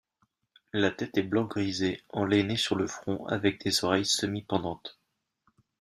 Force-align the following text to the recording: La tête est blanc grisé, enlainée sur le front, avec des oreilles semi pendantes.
La 0.73 0.89
tête 0.89 1.19
est 1.19 1.21
blanc 1.21 1.43
grisé, 1.43 2.01
enlainée 2.09 2.57
sur 2.57 2.75
le 2.75 2.87
front, 2.87 3.23
avec 3.27 3.61
des 3.63 3.85
oreilles 3.85 4.07
semi 4.07 4.41
pendantes. 4.41 4.97